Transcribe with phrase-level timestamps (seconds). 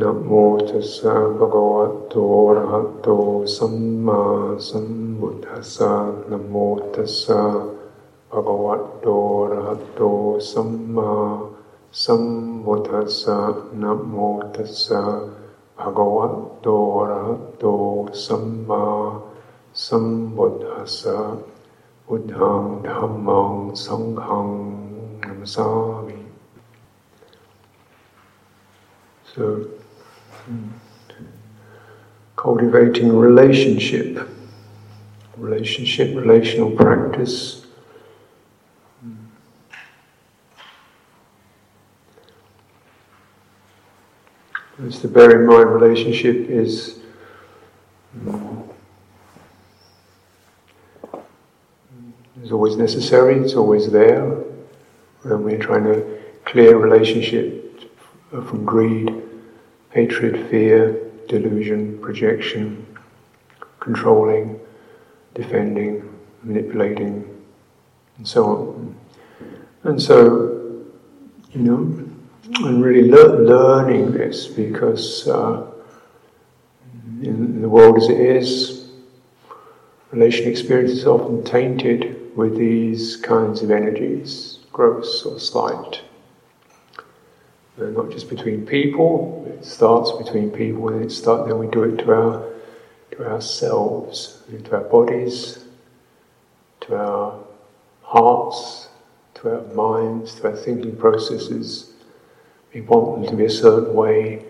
[0.00, 0.30] นะโม
[0.68, 2.14] ตัสสะภะคะวะโต
[2.46, 3.08] อะระหะโต
[3.56, 3.76] สัม
[4.06, 4.20] มา
[4.68, 5.92] สัมพุทธัสสะ
[6.30, 6.54] นะโม
[6.94, 7.40] ตัสสะ
[8.30, 9.06] ภะคะวะโต
[9.40, 10.00] อะระหะโต
[10.50, 11.12] สัมมา
[12.02, 12.24] สัม
[12.64, 13.38] พุทธัสสะ
[13.82, 14.16] นะโม
[14.54, 15.02] ตัสสะ
[15.78, 16.26] ภะคะวะ
[16.62, 16.66] โต
[16.96, 17.64] อะระหะโต
[18.24, 18.84] สัมมา
[19.84, 20.06] สัม
[20.36, 21.18] พุทธัสสะ
[22.06, 23.52] พุทธังธัมมัง
[23.84, 24.48] สังฆัง
[25.22, 25.68] นัมสา
[26.06, 26.26] มิ
[29.36, 29.68] So,
[32.36, 34.28] cultivating relationship,
[35.36, 37.66] relationship, relational practice.
[44.86, 47.00] As to bear in mind, relationship is
[52.42, 53.36] is always necessary.
[53.40, 54.24] It's always there,
[55.24, 57.80] and we're trying to clear relationship
[58.30, 59.25] from greed,
[59.96, 62.86] hatred, fear, delusion, projection,
[63.80, 64.60] controlling,
[65.32, 65.94] defending,
[66.42, 67.24] manipulating,
[68.18, 68.94] and so on.
[69.84, 70.84] And so,
[71.52, 71.80] you know,
[72.56, 75.66] I'm really le- learning this because uh,
[77.22, 78.90] in the world as it is,
[80.10, 86.02] relation experience is often tainted with these kinds of energies, gross or slight.
[87.80, 89.45] Uh, not just between people.
[89.66, 91.48] Starts between people, and it start.
[91.48, 92.52] Then we do it to our
[93.12, 95.64] to ourselves, to our bodies,
[96.82, 97.42] to our
[98.02, 98.88] hearts,
[99.34, 101.92] to our minds, to our thinking processes.
[102.72, 104.44] We want them to be a certain way.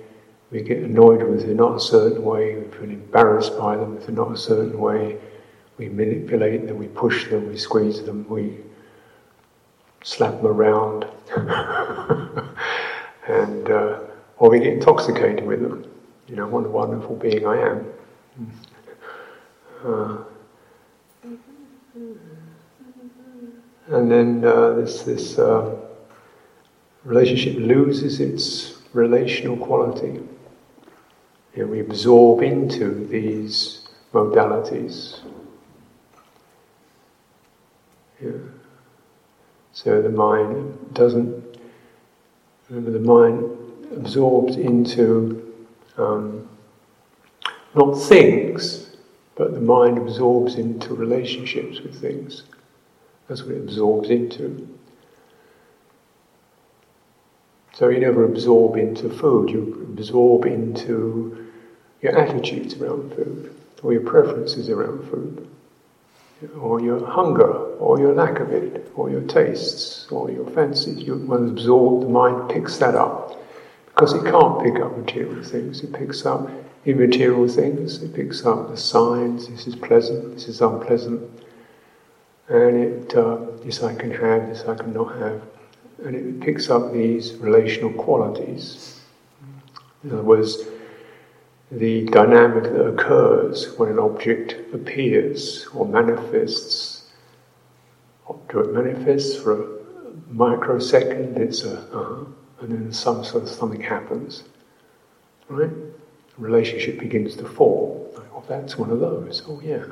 [0.50, 2.56] We get annoyed with them not a certain way.
[2.56, 5.18] We feel embarrassed by them if they're not a certain way.
[5.78, 6.78] We manipulate them.
[6.78, 7.48] We push them.
[7.48, 8.26] We squeeze them.
[8.28, 8.58] We
[10.02, 11.06] slap them around.
[13.28, 14.00] and uh,
[14.38, 15.90] or we get intoxicated with them.
[16.26, 17.92] You know, what a wonderful being I am.
[19.84, 20.18] Uh,
[23.88, 25.76] and then uh, this this uh,
[27.04, 30.20] relationship loses its relational quality.
[31.54, 35.20] You know, we absorb into these modalities.
[38.20, 38.32] Yeah.
[39.72, 41.46] So the mind doesn't
[42.68, 45.54] Remember, the mind absorbs into
[45.96, 46.48] um,
[47.74, 48.96] not things,
[49.34, 52.44] but the mind absorbs into relationships with things.
[53.28, 54.68] That's what it absorbs into.
[57.74, 61.52] So you never absorb into food, you absorb into
[62.00, 65.46] your attitudes around food, or your preferences around food
[66.60, 70.98] or your hunger, or your lack of it, or your tastes, or your fancies.
[70.98, 73.40] You, when absorbed, the mind picks that up.
[73.96, 76.50] Because it can't pick up material things, it picks up
[76.84, 81.22] immaterial things, it picks up the signs, this is pleasant, this is unpleasant,
[82.48, 85.40] and it, uh, this I can have, this I cannot have,
[86.04, 89.00] and it picks up these relational qualities.
[90.04, 90.58] In other words,
[91.72, 97.08] the dynamic that occurs when an object appears or manifests.
[98.28, 99.66] It manifests for a
[100.28, 102.24] microsecond, it's a, uh,
[102.60, 104.44] and then some sort of something happens.
[105.48, 105.70] Right?
[105.70, 108.12] A relationship begins to form.
[108.14, 109.42] Like, oh, that's one of those.
[109.48, 109.84] Oh, yeah.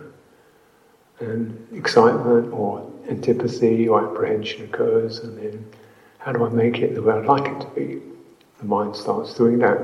[1.21, 5.67] And excitement or antipathy or apprehension occurs, and then
[6.19, 8.01] how do I make it the way I'd like it to be?
[8.59, 9.81] The mind starts doing that.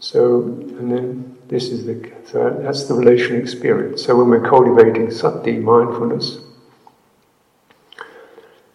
[0.00, 4.04] So, and then this is the, so that's the relation experience.
[4.04, 6.47] So when we're cultivating sati, mindfulness, the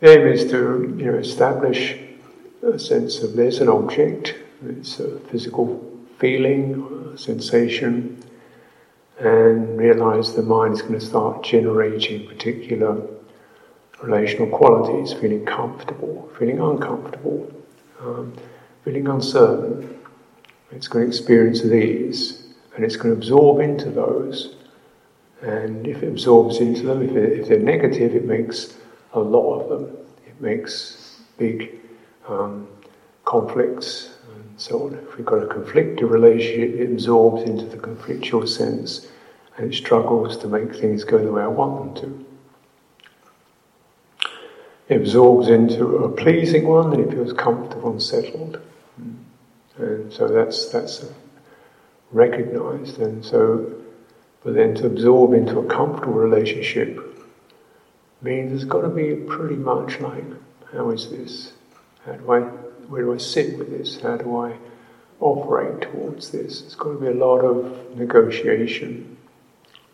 [0.03, 1.97] aim is to, you know, establish
[2.61, 5.67] a sense of there's an object, it's a physical
[6.19, 8.23] feeling, a sensation,
[9.19, 13.01] and realize the mind is going to start generating particular
[14.01, 17.51] relational qualities, feeling comfortable, feeling uncomfortable,
[18.01, 18.33] um,
[18.83, 19.97] feeling uncertain,
[20.71, 24.56] it's going to experience these and it's going to absorb into those.
[25.41, 28.75] And if it absorbs into them, if, it, if they're negative, it makes
[29.13, 29.98] a lot of them.
[30.25, 31.80] It makes big
[32.27, 32.68] um,
[33.25, 34.95] conflicts and so on.
[34.95, 39.07] If we've got a conflicted relationship, it absorbs into the conflictual sense
[39.57, 42.25] and it struggles to make things go the way I want them to.
[44.89, 48.59] It absorbs into a pleasing one and it feels comfortable and settled.
[49.77, 51.06] And so that's that's
[52.12, 53.74] recognized, and so,
[54.44, 57.12] but then to absorb into a comfortable relationship
[58.23, 60.23] means it's got to be pretty much like,
[60.71, 61.53] how is this?
[62.05, 62.63] How do I?
[62.87, 63.99] where do I sit with this?
[64.01, 64.57] How do I
[65.19, 66.61] operate towards this?
[66.61, 69.17] It's got to be a lot of negotiation,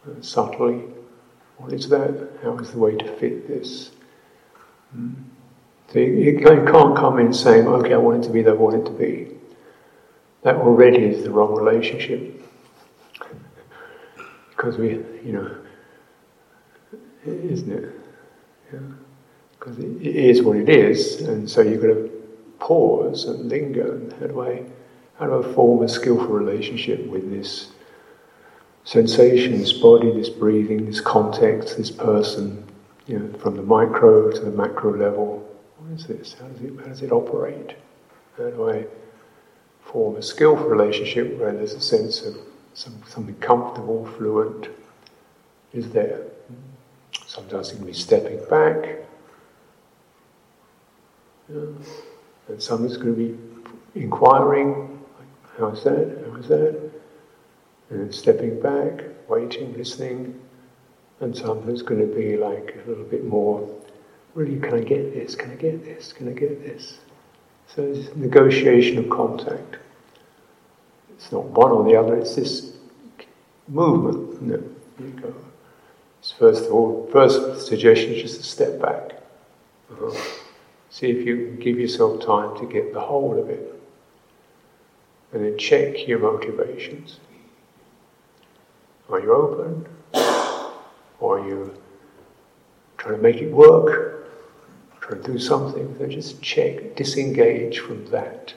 [0.06, 0.84] uh, subtly.
[1.58, 2.30] What is that?
[2.44, 3.92] How is the way to fit this?
[4.96, 5.16] Mm.
[5.92, 8.54] So you, you can't come in saying, okay, I want it to be that I
[8.54, 9.32] want it to be.
[10.44, 12.42] That already is the wrong relationship.
[14.50, 14.90] because we,
[15.24, 15.56] you know,
[17.26, 17.99] isn't it?
[18.72, 18.80] Yeah.
[19.52, 22.10] Because it, it is what it is, and so you've got to
[22.60, 23.96] pause and linger.
[23.96, 24.64] And how do I,
[25.18, 27.72] how do I form a skillful relationship with this
[28.84, 32.66] sensation, this body, this breathing, this context, this person,
[33.08, 35.46] you know, from the micro to the macro level?
[35.78, 36.36] What is this?
[36.40, 37.76] How does it, how does it operate?
[38.38, 38.86] How do I
[39.82, 42.38] form a skillful relationship where there's a sense of
[42.74, 44.70] some, something comfortable, fluent
[45.74, 46.24] is there?
[47.40, 48.98] Sometimes it can be stepping back.
[51.48, 51.62] Yeah.
[52.50, 53.34] And sometimes it's going to
[53.94, 55.02] be inquiring,
[55.58, 56.92] how's that, how's that?
[57.90, 60.38] And then stepping back, waiting, listening.
[61.22, 63.74] And sometimes it's going to be like a little bit more,
[64.34, 65.34] really, can I get this?
[65.36, 66.12] Can I get this?
[66.12, 67.00] Can I get this?
[67.74, 69.78] So it's negotiation of contact.
[71.12, 72.74] It's not one or the other, it's this
[73.70, 74.42] movement.
[74.42, 74.62] No,
[75.00, 75.34] you go.
[76.22, 79.22] So first of all, first suggestion is just to step back.
[79.92, 80.16] Uh-huh.
[80.90, 83.74] See if you can give yourself time to get the whole of it.
[85.32, 87.20] And then check your motivations.
[89.10, 89.88] Are you open?
[91.20, 91.74] Or are you
[92.98, 94.28] trying to make it work?
[95.02, 95.96] Trying to do something?
[95.98, 98.54] So just check, disengage from that.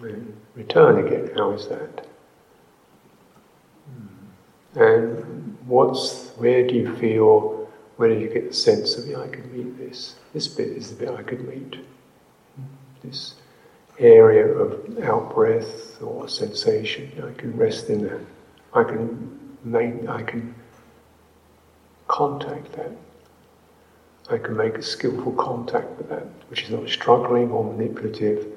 [0.00, 1.30] Return again.
[1.36, 2.06] How is that?
[3.86, 4.80] Hmm.
[4.80, 7.68] And what's where do you feel?
[7.96, 10.16] Where do you get the sense of yeah, I can meet this?
[10.32, 11.76] This bit is the bit I could meet.
[13.02, 13.34] This
[13.98, 18.20] area of out breath or sensation, I can rest in that.
[18.72, 20.54] I can make, I can
[22.08, 22.90] contact that.
[24.30, 28.53] I can make a skillful contact with that, which is not struggling or manipulative,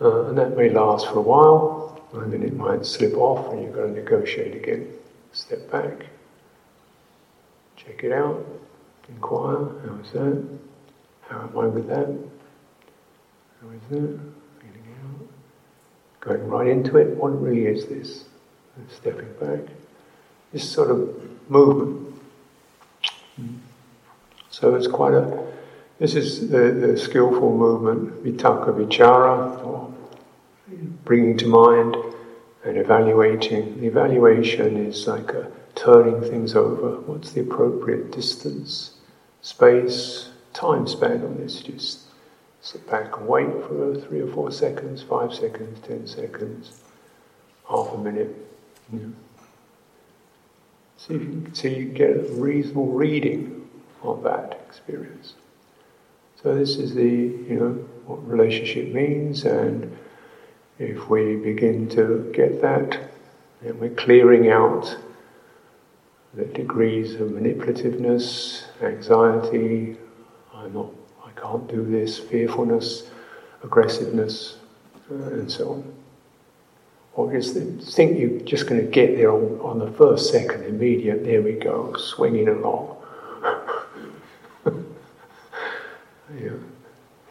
[0.00, 3.62] uh, and that may last for a while, and then it might slip off, and
[3.62, 4.92] you've got to negotiate again.
[5.32, 6.06] Step back,
[7.76, 8.44] check it out,
[9.08, 10.58] inquire how is that?
[11.28, 12.06] How am I with that?
[13.60, 14.20] How is that?
[14.60, 15.28] Feeling out.
[16.20, 18.24] Going right into it, what really is this?
[18.76, 19.74] And stepping back.
[20.52, 22.14] This sort of movement.
[24.50, 25.45] So it's quite a
[25.98, 29.92] this is the, the skillful movement, vitakka vichara, or
[31.04, 31.96] bringing to mind
[32.64, 33.80] and evaluating.
[33.80, 37.00] The evaluation is like a turning things over.
[37.00, 38.94] What's the appropriate distance,
[39.40, 41.60] space, time span on this?
[41.62, 42.00] Just
[42.60, 46.80] sit back and wait for three or four seconds, five seconds, ten seconds,
[47.68, 48.34] half a minute.
[50.98, 53.68] See if you can, you get a reasonable reading
[54.02, 55.34] of that experience.
[56.42, 57.72] So this is the, you know,
[58.04, 59.96] what relationship means, and
[60.78, 63.10] if we begin to get that,
[63.62, 64.96] then we're clearing out
[66.34, 69.96] the degrees of manipulativeness, anxiety,
[70.54, 70.90] I'm not,
[71.24, 73.10] I can't do this, fearfulness,
[73.64, 74.58] aggressiveness,
[75.10, 75.94] uh, and so on.
[77.14, 77.54] Or just
[77.94, 81.52] think you're just going to get there on, on the first second, immediate, there we
[81.52, 82.95] go, swinging along.
[86.34, 86.62] You,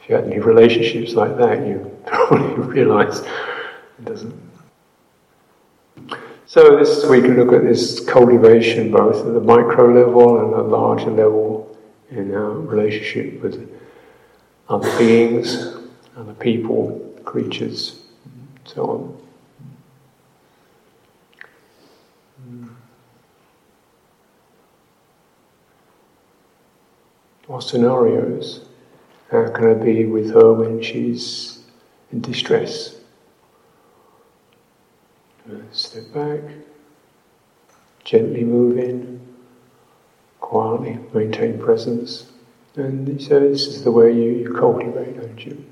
[0.02, 4.46] if you had any relationships like that, you probably realize it doesn't.
[6.46, 10.62] So this we can look at this cultivation both at the micro level and a
[10.62, 11.78] larger level
[12.12, 13.70] in our relationship with
[14.70, 15.76] other beings,
[16.16, 18.04] other people, creatures,
[18.64, 19.22] so on.
[27.48, 28.66] Or scenarios.
[29.32, 31.60] How can I be with her when she's
[32.12, 32.96] in distress?
[35.72, 36.42] Step back,
[38.04, 39.20] gently move in,
[40.40, 42.32] quietly maintain presence.
[42.76, 45.66] And so this is the way you, you cultivate, don't you?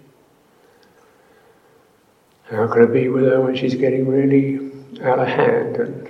[2.50, 6.10] How can I be with her when she's getting really out of hand and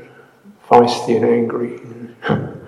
[0.67, 1.79] feisty and angry?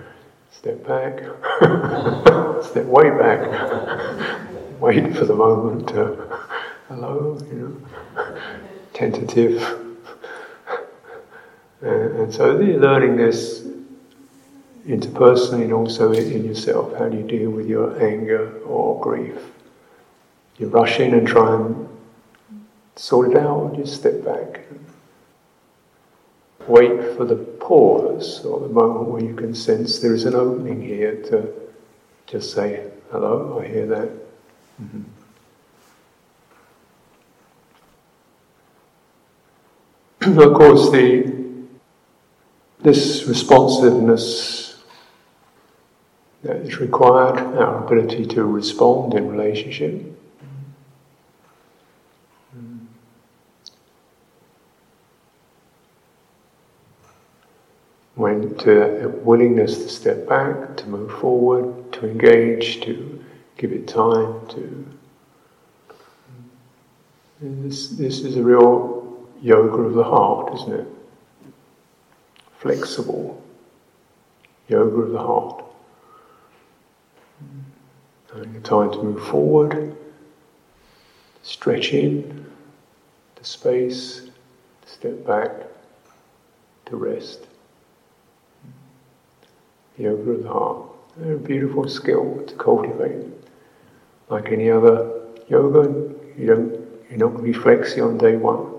[0.52, 1.20] Step back,
[2.64, 4.46] step way back
[4.80, 6.14] wait for the moment, uh,
[6.88, 7.80] hello, you
[8.16, 8.36] know,
[8.92, 9.62] tentative.
[11.80, 13.66] and, and so learning this
[14.86, 16.96] interpersonally and also in yourself.
[16.98, 19.38] How do you deal with your anger or grief?
[20.58, 21.88] You rush in and try and
[22.96, 24.60] sort it out, or just step back.
[26.66, 30.82] Wait for the pause or the moment where you can sense there is an opening
[30.82, 31.52] here to
[32.26, 34.25] just say, Hello, I hear that.
[34.82, 35.02] Mm-hmm.
[40.40, 41.36] of course, the
[42.80, 44.82] this responsiveness
[46.42, 50.12] that is required, our ability to respond in relationship.
[58.14, 63.22] When to a willingness to step back, to move forward, to engage, to
[63.56, 64.86] give it time, to
[67.40, 70.86] this, this is a real yoga of the heart, isn't it?
[72.66, 73.42] flexible
[74.68, 75.64] yoga of the heart.
[78.34, 79.96] Having the time to move forward,
[81.42, 82.44] stretch in
[83.36, 84.28] to space,
[84.82, 85.50] to step back,
[86.86, 87.46] to rest.
[89.96, 90.88] Yoga of the heart.
[91.22, 93.24] A beautiful skill to cultivate.
[94.28, 98.74] Like any other yoga, you don't, you're not flexy on day one.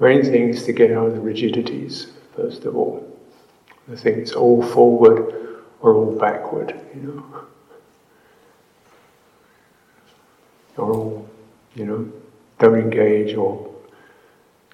[0.00, 3.10] Main thing is to get out of the rigidities first of all.
[3.88, 7.46] The thing is all forward or all backward, you know.
[10.76, 11.30] Or all,
[11.74, 12.12] you know,
[12.58, 13.72] don't engage or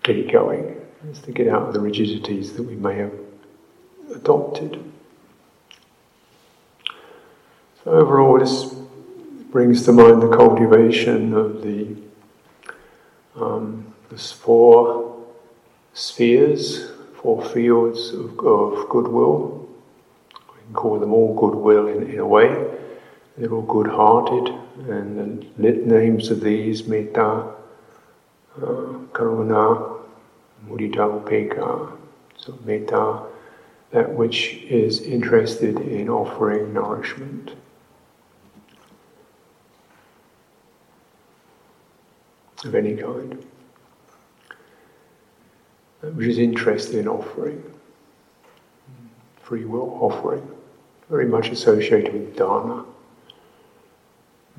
[0.03, 0.81] get it going.
[1.09, 3.13] It's to get out of the rigidities that we may have
[4.15, 4.83] adopted.
[7.83, 8.80] So overall, this
[9.51, 11.97] brings to mind the cultivation of the
[13.37, 15.25] um, the four
[15.93, 16.91] spheres
[17.21, 19.69] four fields of, of goodwill.
[20.33, 22.49] We can call them all goodwill in, in a way.
[23.37, 24.55] They're all good hearted,
[24.89, 27.55] and the lit names of these metta,
[28.57, 30.01] uh, karuna,
[30.67, 31.93] mudita, upekkha.
[32.39, 33.23] So, metta,
[33.91, 37.53] that which is interested in offering nourishment.
[42.63, 43.43] Of any kind
[46.03, 47.63] um, which is interested in offering,
[49.43, 50.47] free will offering,
[51.09, 52.85] very much associated with Dharma.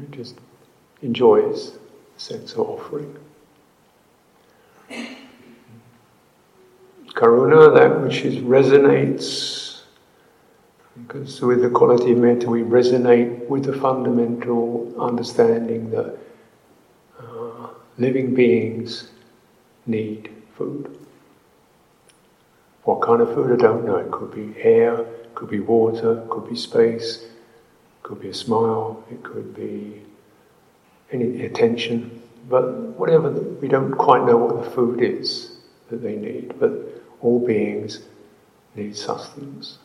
[0.02, 0.40] It just
[1.04, 3.16] enjoys the sense of offering.
[7.10, 9.82] Karuna, that which is resonates,
[10.96, 16.18] because with the quality of metta we resonate with the fundamental understanding that
[18.02, 19.10] living beings
[19.86, 20.98] need food.
[22.84, 23.98] What kind of food, I don't know.
[23.98, 25.06] It could be air,
[25.36, 27.26] could be water, could be space,
[28.02, 30.02] could be a smile, it could be
[31.12, 32.22] any attention.
[32.50, 32.64] But
[32.98, 35.58] whatever, we don't quite know what the food is
[35.90, 36.72] that they need, but
[37.22, 38.02] all beings
[38.76, 39.78] need sustenance.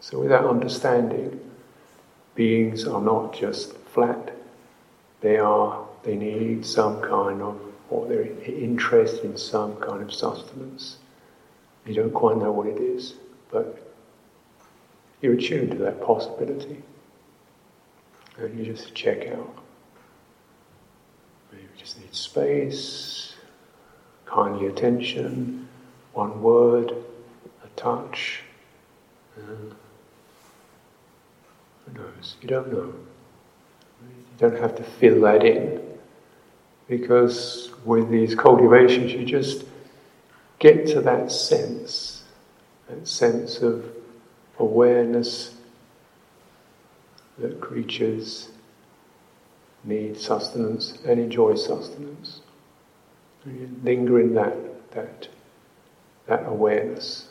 [0.00, 1.40] So, without understanding,
[2.34, 4.32] beings are not just flat,
[5.20, 7.60] they are, they need some kind of,
[7.90, 10.98] or they're interested in some kind of sustenance.
[11.84, 13.14] You don't quite know what it is,
[13.50, 13.92] but
[15.20, 16.82] you're attuned to that possibility.
[18.38, 19.58] And you just check out.
[21.50, 23.34] Maybe you just need space,
[24.26, 25.68] kindly attention,
[26.12, 26.92] one word,
[27.64, 28.42] a touch.
[29.34, 29.72] Who
[31.94, 32.36] knows?
[32.42, 32.94] You don't know.
[34.02, 35.80] You don't have to fill that in.
[36.88, 39.64] Because with these cultivations, you just
[40.58, 42.24] get to that sense,
[42.88, 43.84] that sense of
[44.58, 45.54] awareness
[47.38, 48.48] that creatures
[49.84, 52.40] need sustenance and enjoy sustenance.
[53.44, 55.28] And you linger in that, that,
[56.26, 57.28] that awareness.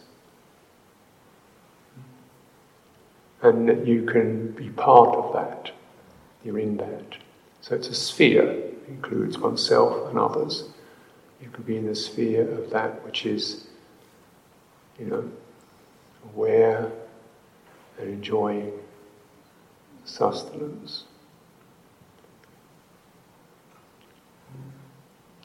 [3.41, 5.71] And that you can be part of that.
[6.43, 7.17] You're in that.
[7.61, 10.69] So it's a sphere, includes oneself and others.
[11.41, 13.67] You could be in the sphere of that which is,
[14.99, 15.31] you know,
[16.33, 16.91] aware
[17.99, 18.71] and enjoying
[20.05, 21.03] sustenance.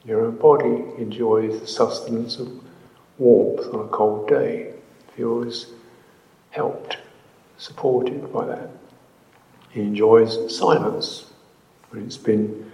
[0.05, 2.51] Your own body enjoys the sustenance of
[3.17, 4.73] warmth on a cold day,
[5.15, 5.67] feels
[6.49, 6.97] helped,
[7.57, 8.69] supported by that.
[9.69, 11.25] He enjoys silence
[11.89, 12.70] when it's been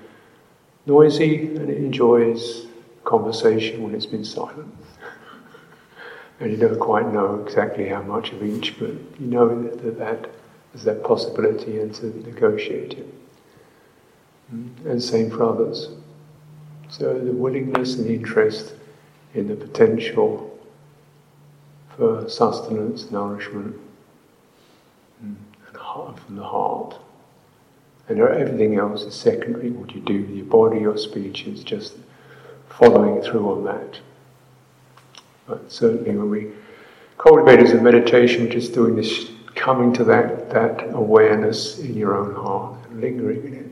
[0.88, 2.66] noisy and it enjoys
[3.04, 4.74] conversation when it's been silent.
[6.40, 8.90] And you don't quite know exactly how much of each, but
[9.20, 10.30] you know that, that,
[10.72, 13.14] there's that possibility and to negotiate it.
[14.54, 14.86] Mm.
[14.86, 15.90] And same for others.
[16.90, 18.74] So the willingness and the interest
[19.34, 20.58] in the potential
[21.96, 23.76] for sustenance, nourishment,
[25.26, 25.36] mm,
[25.68, 26.98] and from the heart.
[28.10, 29.70] And everything else is secondary.
[29.70, 31.94] What you do with your body, your speech is just
[32.70, 34.00] following through on that.
[35.46, 36.52] But certainly when we
[37.18, 42.16] cultivate as a meditation, we're just doing this, coming to that, that awareness in your
[42.16, 43.72] own heart and lingering in it.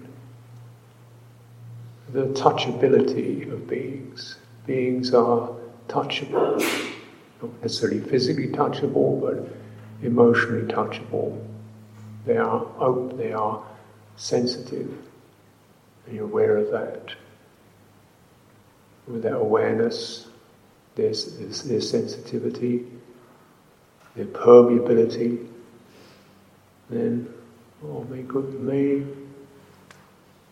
[2.14, 4.38] The touchability of beings.
[4.66, 5.50] Beings are
[5.88, 6.60] touchable,
[7.42, 9.48] not necessarily physically touchable, but
[10.06, 11.40] emotionally touchable.
[12.26, 13.64] They are open, they are
[14.18, 14.92] sensitive,
[16.06, 17.16] and you're aware of that.
[19.08, 20.28] With that awareness,
[20.96, 22.86] there's, there's, there's sensitivity,
[24.16, 25.48] there's permeability,
[26.90, 27.32] then
[27.84, 29.06] oh, may, good, may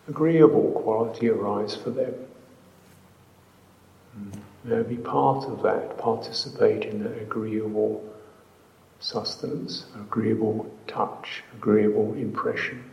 [0.08, 2.13] agreeable quality arise for them.
[4.20, 4.39] Mm.
[4.65, 8.03] May be part of that, participate in that agreeable
[9.00, 12.84] sustenance, agreeable touch, agreeable impression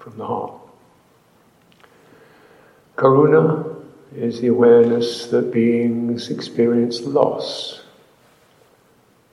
[0.00, 0.54] from the heart.
[2.96, 3.76] Karuna
[4.16, 7.82] is the awareness that beings experience loss.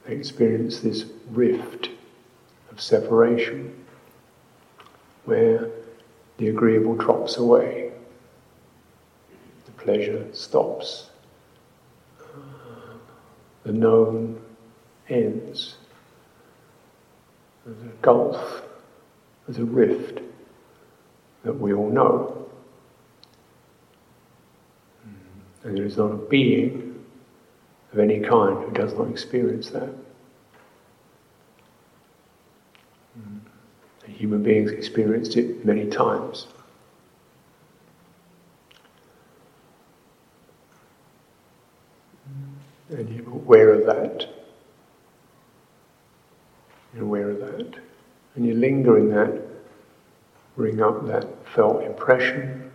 [0.05, 1.89] They experience this rift
[2.71, 3.73] of separation
[5.25, 5.69] where
[6.37, 7.91] the agreeable drops away,
[9.65, 11.09] the pleasure stops,
[13.63, 14.39] the known
[15.09, 15.75] ends.
[17.65, 18.61] There's a gulf,
[19.45, 20.21] there's a rift
[21.47, 22.45] that we all know.
[25.63, 27.01] And there is not a being
[27.93, 29.89] of any kind who does not experience that.
[33.15, 33.41] And
[34.05, 36.47] human beings experienced it many times.
[42.89, 44.29] And you're aware of that.
[46.93, 47.79] You're aware of that.
[48.35, 49.41] And you linger in that,
[50.57, 52.71] bring up that felt impression,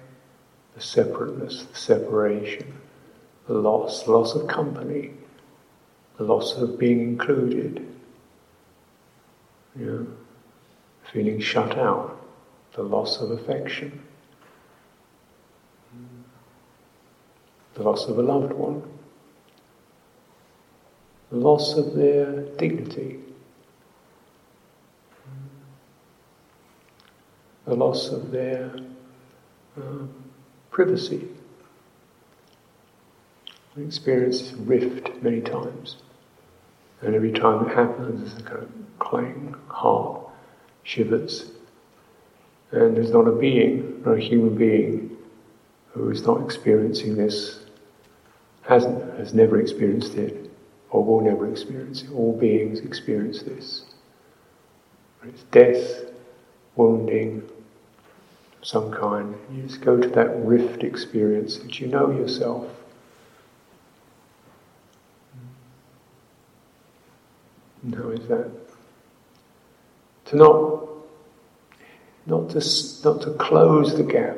[0.74, 2.72] the separateness, the separation
[3.46, 5.10] the loss, the loss of company,
[6.16, 7.86] the loss of being included,
[9.78, 10.06] you know,
[11.12, 12.24] feeling shut out,
[12.74, 14.00] the loss of affection,
[17.74, 18.82] the loss of a loved one,
[21.30, 23.18] the loss of their dignity,
[27.64, 28.74] the loss of their
[29.76, 30.12] um,
[30.70, 31.28] privacy.
[33.76, 35.96] We experience this rift many times.
[37.00, 40.20] And every time it happens, there's a kind of clang, heart
[40.82, 41.50] shivers.
[42.70, 45.16] And there's not a being, not a human being,
[45.92, 47.60] who is not experiencing this,
[48.62, 50.50] hasn't, has never experienced it,
[50.90, 52.12] or will never experience it.
[52.12, 53.84] All beings experience this.
[55.24, 56.11] It's death,
[56.76, 57.48] wounding,
[58.62, 59.34] some kind.
[59.52, 62.66] You just go to that rift experience that you know yourself.
[67.82, 68.50] And how is that?
[70.26, 70.88] To not,
[72.26, 72.60] not to,
[73.04, 74.36] not to close the gap,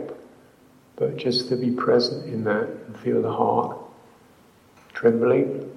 [0.97, 3.79] but just to be present in that and feel the heart
[4.95, 5.71] trembling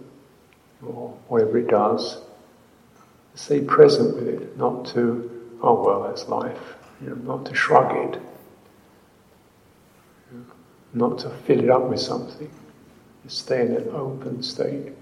[0.86, 2.22] or whatever it does.
[3.36, 6.76] Stay present with it, not to, oh well, that's life.
[7.02, 8.22] You know, not to shrug it,
[10.94, 12.50] not to fill it up with something.
[13.28, 14.94] Stay in an open state.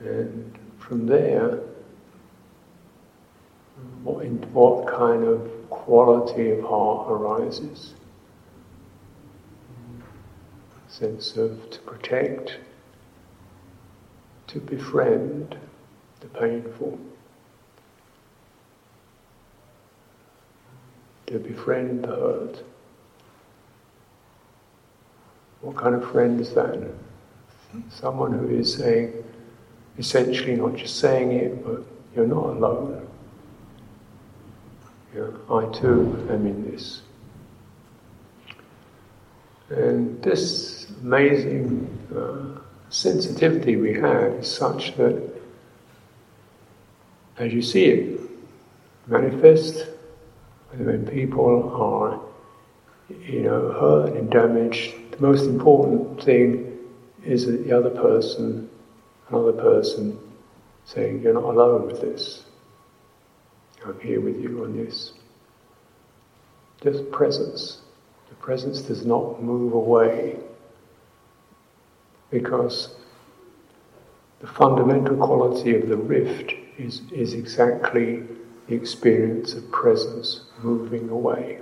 [0.00, 1.60] And from there,
[4.02, 7.94] what, in, what kind of quality of heart arises?
[10.88, 12.56] Sense of to protect,
[14.46, 15.58] to befriend
[16.20, 16.98] the painful,
[21.28, 22.64] to befriend the hurt.
[25.60, 26.90] What kind of friend is that?
[27.90, 29.12] Someone who is saying,
[29.98, 33.06] essentially not just saying it, but you're not alone.
[35.50, 37.02] I too am in this.
[39.70, 45.38] And this amazing uh, sensitivity we have is such that
[47.38, 48.20] as you see it
[49.06, 49.86] manifest,
[50.76, 52.20] when people are,
[53.20, 56.78] you know, hurt and damaged, the most important thing
[57.24, 58.68] is that the other person,
[59.28, 60.18] another person,
[60.84, 62.44] saying, You're not alone with this.
[63.84, 65.12] I'm here with you on this.
[66.82, 67.78] Just presence.
[68.28, 70.38] The presence does not move away
[72.30, 72.94] because
[74.40, 78.22] the fundamental quality of the rift is, is exactly
[78.68, 81.60] the experience of presence moving away.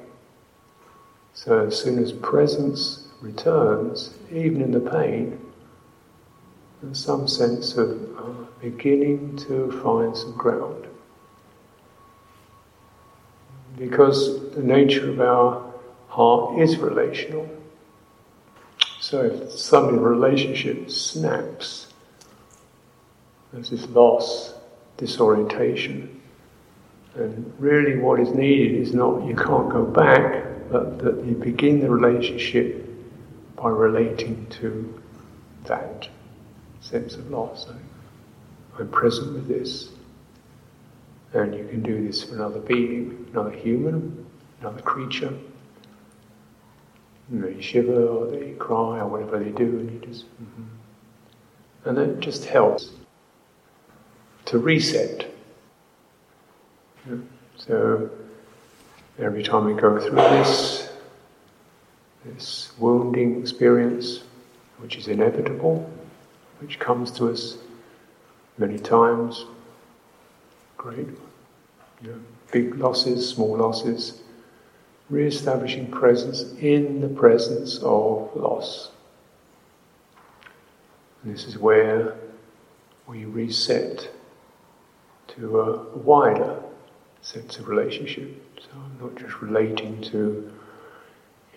[1.35, 5.39] So as soon as presence returns, even in the pain,
[6.83, 10.87] there's some sense of uh, beginning to find some ground.
[13.77, 15.73] Because the nature of our
[16.09, 17.49] heart is relational.
[19.01, 21.93] So if some relationship snaps,
[23.53, 24.55] there's this loss,
[24.97, 26.16] disorientation.
[27.17, 31.81] And really what is needed is not, you can't go back, but that you begin
[31.81, 32.87] the relationship
[33.57, 35.03] by relating to
[35.65, 36.09] that
[36.81, 37.67] sense of loss.
[38.79, 39.89] I'm present with this.
[41.33, 44.27] And you can do this for another being, another human,
[44.61, 45.33] another creature.
[47.33, 50.27] You they shiver or they cry or whatever they do, and you just.
[50.27, 51.89] Mm-hmm.
[51.89, 52.91] And that just helps
[54.47, 55.27] to reset.
[57.57, 58.11] So
[59.19, 60.91] every time we go through this,
[62.25, 64.23] this wounding experience,
[64.79, 65.89] which is inevitable,
[66.61, 67.59] which comes to us
[68.59, 69.45] many times,
[70.77, 71.07] great,
[72.51, 74.23] big losses, small losses,
[75.09, 78.91] re-establishing presence in the presence of loss.
[81.23, 82.17] And this is where
[83.07, 84.11] we reset
[85.29, 86.63] to a wider
[87.27, 88.31] sense of relationship.
[88.61, 90.53] So I'm not just relating to,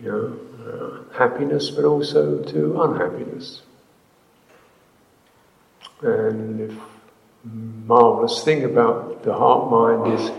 [0.02, 3.62] you know, uh, happiness, but also to unhappiness.
[6.02, 6.76] And the
[7.86, 10.32] marvelous thing about the heart mind is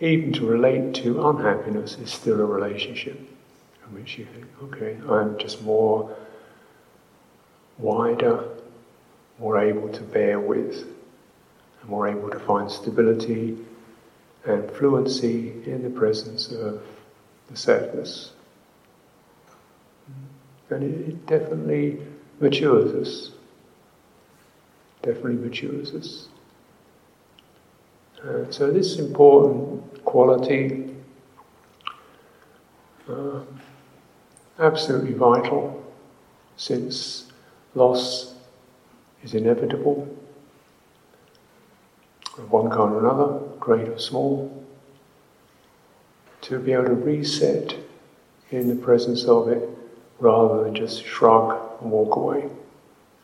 [0.00, 5.36] even to relate to unhappiness is still a relationship in which you think, okay, I'm
[5.36, 6.16] just more
[7.76, 8.48] wider,
[9.38, 10.86] more able to bear with
[11.80, 13.58] and more able to find stability
[14.46, 16.82] and fluency in the presence of
[17.50, 18.32] the sadness.
[20.70, 21.98] And it, it definitely
[22.40, 23.32] matures us.
[25.02, 26.28] Definitely matures us.
[28.50, 30.94] So this important quality,
[33.06, 33.40] uh,
[34.58, 35.84] absolutely vital,
[36.56, 37.30] since
[37.74, 38.34] loss
[39.22, 40.08] is inevitable
[42.38, 44.64] of one kind or another, great or small,
[46.42, 47.74] to be able to reset
[48.50, 49.68] in the presence of it
[50.18, 52.48] rather than just shrug and walk away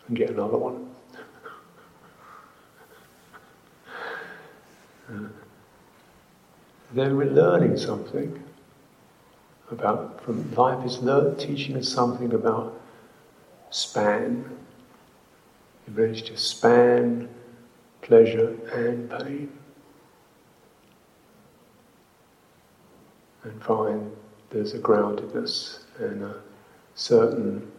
[0.09, 0.89] and get another one.
[6.93, 8.43] then we're learning something
[9.71, 12.81] about from life is learn, teaching us something about
[13.71, 14.45] span.
[15.87, 17.29] The ability to span
[18.03, 19.60] pleasure and pain.
[23.43, 24.15] And find
[24.51, 26.37] there's a groundedness and a
[26.95, 27.71] certain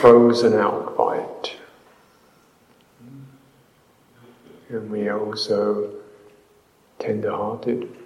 [0.00, 1.56] frozen out by it.
[4.68, 5.90] And we are also
[6.98, 7.96] tender hearted.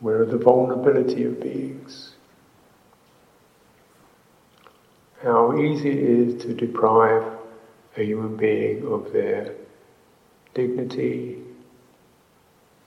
[0.00, 2.12] Where are the vulnerability of beings?
[5.22, 7.22] how easy it is to deprive
[7.96, 9.54] a human being of their
[10.54, 11.38] dignity,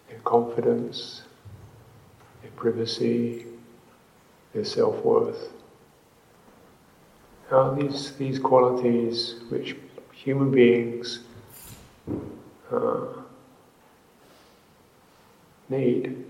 [0.09, 1.23] their confidence,
[2.41, 3.45] their privacy,
[4.53, 5.51] their self worth.
[7.49, 9.75] How these, these qualities which
[10.11, 11.19] human beings
[12.71, 13.05] uh,
[15.69, 16.25] need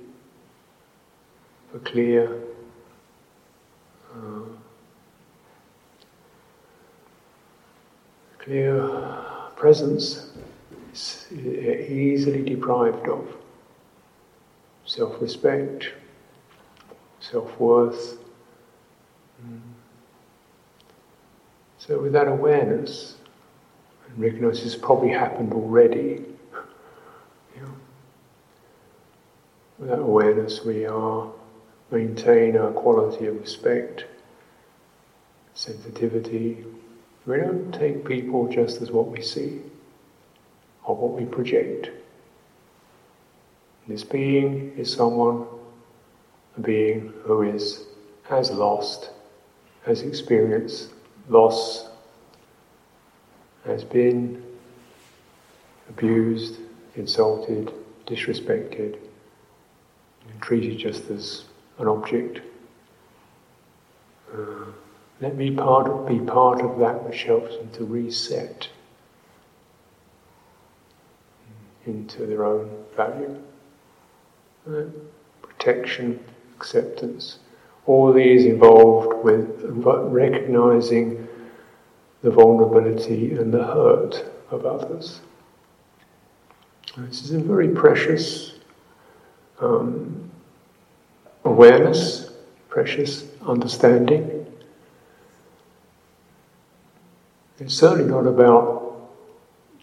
[1.71, 2.41] for clear
[4.13, 4.41] uh,
[8.37, 8.89] clear
[9.55, 10.29] presence
[11.31, 13.27] easily deprived of
[14.85, 15.91] self respect,
[17.19, 18.17] self worth.
[19.45, 19.59] Mm.
[21.77, 23.17] So, with that awareness,
[24.07, 26.23] and recognize this probably happened already,
[27.55, 27.75] you know,
[29.77, 31.31] with that awareness, we are
[31.91, 34.05] maintain our quality of respect,
[35.53, 36.65] sensitivity,
[37.25, 39.61] we don't take people just as what we see
[40.85, 41.89] or what we project.
[43.87, 45.45] This being is someone
[46.57, 47.85] a being who is
[48.23, 49.11] has lost,
[49.85, 50.89] has experienced
[51.29, 51.87] loss,
[53.65, 54.43] has been
[55.89, 56.57] abused,
[56.95, 57.71] insulted,
[58.07, 58.97] disrespected,
[60.29, 61.45] and treated just as
[61.77, 62.41] an object.
[64.33, 64.65] Uh,
[65.21, 68.67] let me part be part of that which helps them to reset
[71.85, 73.41] into their own value.
[74.67, 74.83] Uh,
[75.41, 76.19] protection,
[76.57, 77.39] acceptance.
[77.85, 81.27] All these involved with recognizing
[82.23, 85.21] the vulnerability and the hurt of others.
[86.97, 88.53] This is a very precious
[89.59, 90.31] um,
[91.43, 92.31] awareness,
[92.69, 94.47] precious understanding.
[97.59, 99.09] It's certainly not about,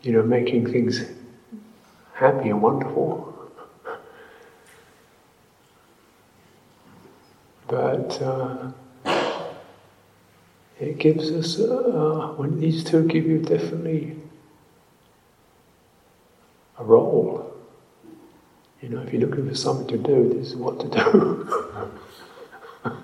[0.03, 1.05] you know, making things
[2.23, 3.29] happy and wonderful.
[7.67, 8.71] But uh,
[10.79, 14.17] it gives us, uh, when these two give you definitely
[16.79, 17.53] a role.
[18.81, 21.49] You know, if you're looking for something to do, this is what to do.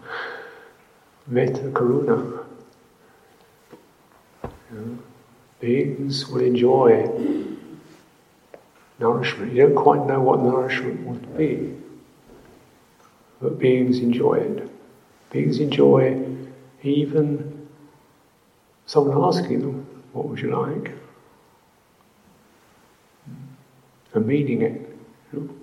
[1.26, 2.44] Metta Karuna.
[4.70, 4.98] You know,
[5.60, 7.47] beings will enjoy
[8.98, 9.52] nourishment.
[9.52, 11.76] You don't quite know what nourishment would be,
[13.40, 14.70] but beings enjoy it.
[15.30, 16.24] Beings enjoy
[16.82, 17.68] even
[18.86, 20.92] someone asking them, What would you like?
[24.14, 24.96] and meaning it.
[25.32, 25.54] You know?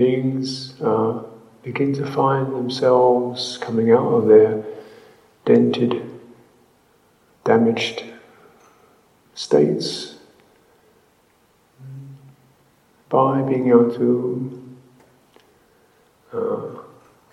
[0.00, 1.22] Beings uh,
[1.62, 4.64] begin to find themselves coming out of their
[5.44, 6.02] dented,
[7.44, 8.02] damaged
[9.34, 10.14] states
[13.10, 14.76] by being able to
[16.32, 16.80] uh,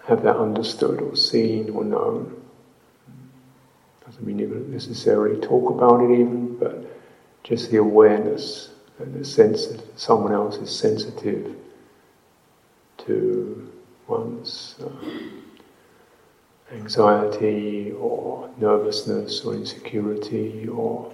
[0.06, 2.36] have that understood or seen or known.
[4.06, 6.84] Doesn't mean you necessarily talk about it even, but
[7.44, 11.56] just the awareness and the sense that someone else is sensitive
[13.08, 13.72] to
[14.08, 14.90] one's uh,
[16.72, 21.12] anxiety or nervousness or insecurity or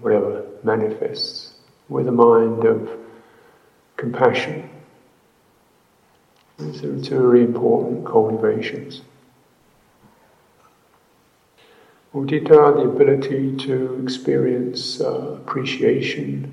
[0.00, 1.54] whatever manifests
[1.88, 2.90] with a mind of
[3.96, 4.68] compassion.
[6.58, 9.02] These are two very important cultivations.
[12.14, 16.52] Mudita, the ability to experience uh, appreciation,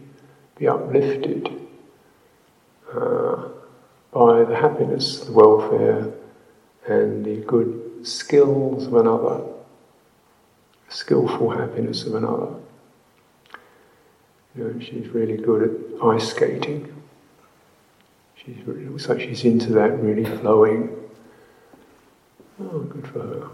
[0.58, 1.50] be uplifted
[2.94, 3.49] uh,
[4.12, 6.12] by the happiness, the welfare,
[6.88, 9.44] and the good skills of another,
[10.90, 12.56] skillful happiness of another.
[14.56, 16.94] You know, she's really good at ice skating.
[18.36, 20.96] She's really, looks like she's into that, really flowing.
[22.60, 23.50] Oh, good for her.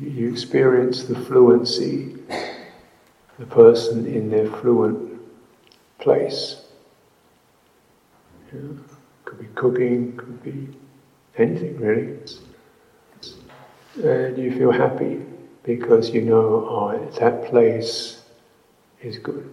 [0.00, 2.16] You experience the fluency,
[3.38, 5.20] the person in their fluent
[5.98, 6.63] place.
[9.24, 10.68] Could be cooking, could be
[11.36, 12.18] anything really.
[14.02, 15.22] And you feel happy
[15.62, 18.22] because you know, oh, that place
[19.02, 19.50] is good.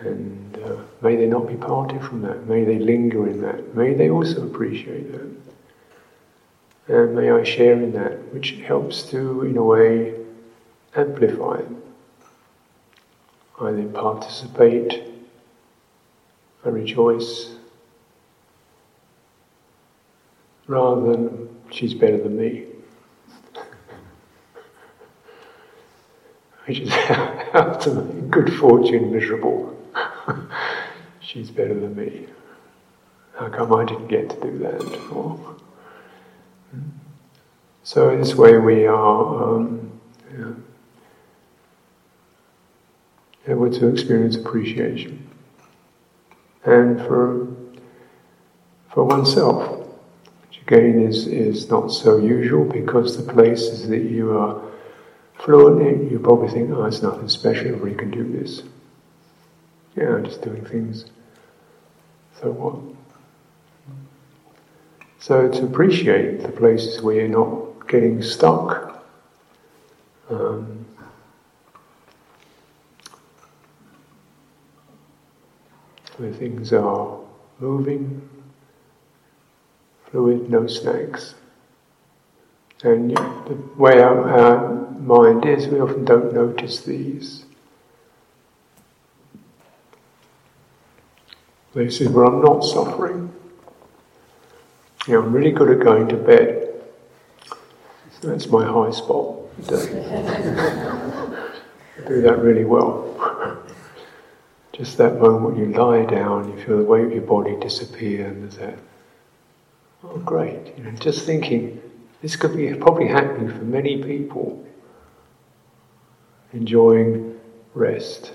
[0.00, 2.46] And uh, may they not be parted from that.
[2.46, 3.74] May they linger in that.
[3.74, 5.30] May they also appreciate that.
[6.88, 10.14] And may I share in that, which helps to, in a way,
[10.96, 11.68] amplify it.
[13.60, 15.09] I then participate
[16.64, 17.54] I rejoice
[20.66, 22.66] rather than she's better than me.
[26.66, 26.92] Which is
[27.54, 29.76] ultimately good fortune miserable.
[31.20, 32.26] she's better than me.
[33.36, 34.82] How come I didn't get to do that?
[35.10, 35.56] Or,
[36.70, 36.88] hmm?
[37.82, 39.98] so this way we are um,
[40.38, 40.52] yeah,
[43.48, 45.29] able to experience appreciation
[46.64, 47.48] and for
[48.92, 49.86] for oneself,
[50.46, 54.60] which again is, is not so usual because the places that you are
[55.34, 58.62] fluent in, you probably think, oh, it's nothing special, everybody can do this.
[59.96, 61.06] Yeah, I'm just doing things.
[62.40, 62.96] So what?
[65.20, 69.04] So to appreciate the places where you're not getting stuck.
[70.30, 70.79] Um,
[76.20, 77.18] where things are
[77.60, 78.28] moving,
[80.10, 81.34] fluid, no snacks.
[82.82, 87.46] And the way our, our mind is, we often don't notice these.
[91.74, 93.32] Is where I'm not suffering.
[95.08, 96.82] Know, I'm really good at going to bed.
[98.20, 99.36] So that's my high spot.
[99.58, 99.62] I
[102.08, 103.56] do that really well.
[104.72, 108.42] Just that moment you lie down, you feel the weight of your body disappear, and
[108.42, 108.78] there's that.
[110.04, 110.76] Oh, great!
[110.76, 111.82] You know, just thinking
[112.22, 114.64] this could be probably happening for many people.
[116.52, 117.38] Enjoying
[117.74, 118.32] rest,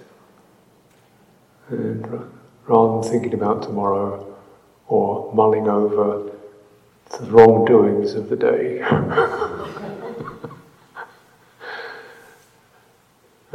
[1.69, 2.06] and
[2.65, 4.36] rather than thinking about tomorrow
[4.88, 6.32] or mulling over
[7.12, 8.82] the wrongdoings of the day.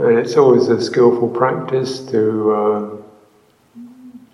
[0.03, 3.05] and it's always a skillful practice to, um,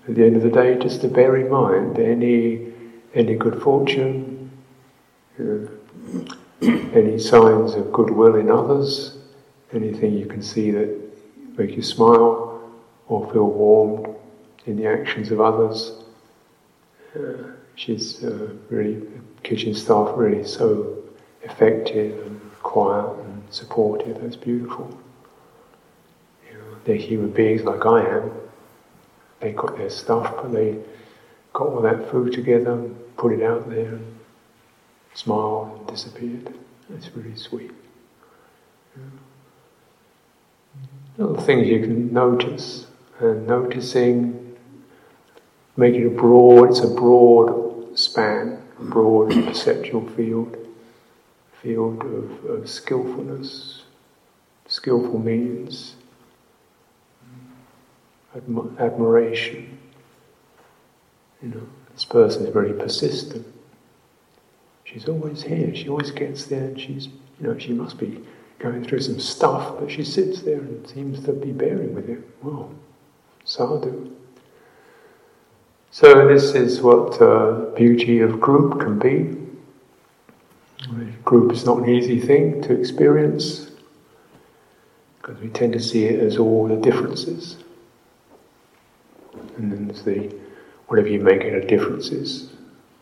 [0.09, 2.73] at the end of the day, just to bear in mind any
[3.15, 4.51] any good fortune,
[5.39, 5.69] know,
[6.93, 9.17] any signs of goodwill in others,
[9.73, 10.95] anything you can see that
[11.57, 12.71] make you smile
[13.09, 14.15] or feel warmed
[14.67, 15.93] in the actions of others.
[17.19, 19.03] Uh, she's uh, really,
[19.43, 21.03] kitchen staff really so
[21.43, 24.21] effective and quiet and supportive.
[24.21, 24.99] That's beautiful.
[26.87, 28.31] They're human beings like I am.
[29.41, 30.79] They got their stuff, but they
[31.53, 34.19] got all that food together, put it out there, and
[35.13, 36.55] smiled and disappeared.
[36.89, 37.73] That's really sweet.
[41.19, 42.87] Little things you can notice,
[43.19, 44.57] and noticing
[45.77, 50.57] make it a broad, it's a broad span, a broad perceptual field,
[51.61, 53.83] field of, of skillfulness,
[54.69, 55.96] skillful means,
[58.37, 59.79] adm- admiration.
[61.43, 63.47] You know, this person is very persistent.
[64.85, 68.25] She's always here, she always gets there, she's, you know, she must be
[68.59, 72.21] going through some stuff, but she sits there and seems to be bearing with it.
[72.43, 72.73] Well,
[73.45, 74.13] sadhu.
[75.91, 79.43] So this is what uh, beauty of group can be.
[81.25, 83.71] Group is not an easy thing to experience
[85.19, 87.57] because we tend to see it as all the differences.
[89.57, 90.35] And then there's the
[90.89, 92.51] whatever you make it of differences.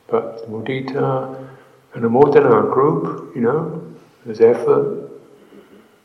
[0.06, 1.48] But the mudita
[1.94, 5.10] and the Modana group, you know, there's effort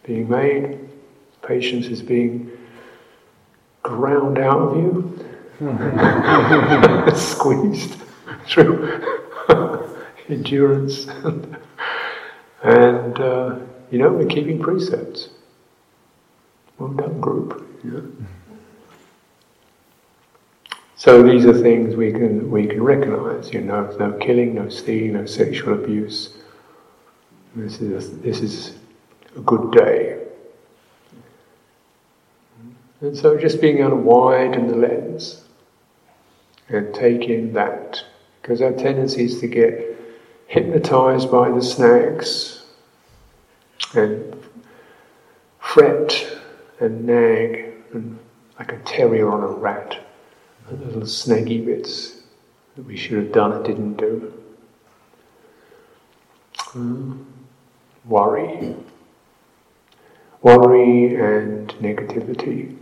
[0.04, 0.90] being made,
[1.42, 2.52] patience is being
[3.84, 5.26] ground out of you.
[7.16, 7.96] squeezed
[8.48, 9.02] through
[10.30, 11.08] endurance.
[12.64, 13.60] and, uh,
[13.92, 15.30] you know, we're keeping precepts.
[16.78, 17.66] Well done, group.
[21.00, 23.54] So these are things we can we can recognise.
[23.54, 26.34] You know, no killing, no stealing, no sexual abuse.
[27.56, 28.76] This is a, this is
[29.38, 30.22] a good day.
[33.00, 35.46] And so just being able to widen the lens
[36.68, 38.04] and take in that.
[38.42, 39.98] Because our tendency is to get
[40.48, 42.66] hypnotized by the snacks
[43.96, 44.36] and
[45.60, 46.28] fret
[46.82, 48.20] and nag and
[48.58, 49.98] like a terrier on a rat,
[50.70, 52.22] the little snaggy bits
[52.76, 54.34] that we should have done and didn't do.
[56.74, 57.26] Mm.
[58.06, 58.76] Worry.
[60.42, 62.80] Worry and negativity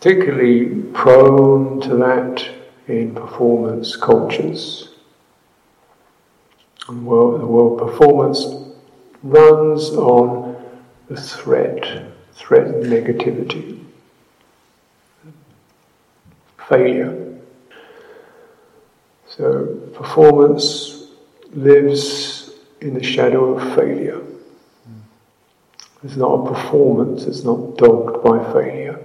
[0.00, 2.48] particularly prone to that
[2.88, 4.88] in performance cultures.
[6.88, 8.46] And well, well, performance
[9.22, 10.56] runs on
[11.08, 13.79] the threat, threat and negativity,
[16.70, 17.38] failure.
[19.26, 21.08] So performance
[21.52, 24.22] lives in the shadow of failure.
[26.02, 28.98] It's not a performance, it's not dogged by failure.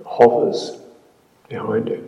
[0.00, 0.78] It hovers
[1.48, 2.04] behind it.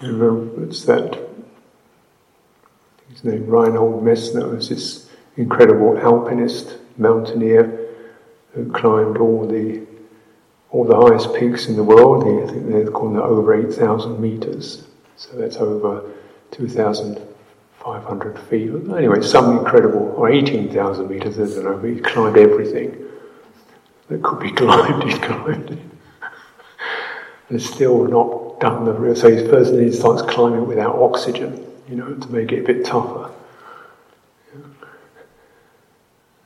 [0.00, 1.18] It's that
[3.10, 7.88] his name Reinhold Messner was this incredible alpinist, mountaineer
[8.52, 9.86] who climbed all the
[10.70, 12.22] all the highest peaks in the world.
[12.24, 14.86] I think they're called over eight thousand meters,
[15.16, 16.12] so that's over
[16.50, 17.20] two thousand
[17.82, 18.70] five hundred feet.
[18.70, 23.06] Anyway, some incredible, or 18,000 meters, I don't know, but he climbed everything
[24.08, 25.78] that could be climbed, he climbed it.
[27.48, 29.14] and still not down the river.
[29.14, 32.84] So he first he starts climbing without oxygen, you know, to make it a bit
[32.84, 33.30] tougher.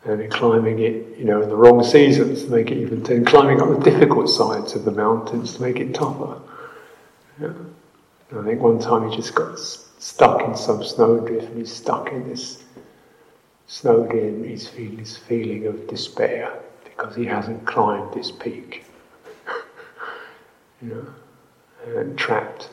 [0.05, 3.25] And then climbing it, you know, in the wrong seasons to make it even, and
[3.25, 6.41] climbing up the difficult sides of the mountains to make it tougher.
[7.41, 7.53] Yeah.
[8.37, 12.11] I think one time he just got s- stuck in some snowdrift, and he's stuck
[12.11, 12.65] in this
[13.69, 14.45] snowdrift.
[14.45, 16.53] He's feeling this feeling of despair
[16.85, 18.85] because he hasn't climbed this peak.
[20.83, 21.07] you know
[21.87, 22.71] and trapped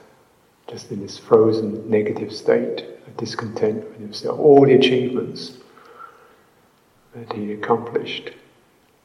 [0.67, 4.39] just in this frozen negative state of discontent with himself.
[4.39, 5.57] All the achievements
[7.15, 8.31] that he accomplished